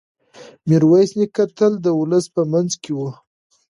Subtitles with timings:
[0.67, 2.99] میرویس نیکه تل د ولس په منځ کې و.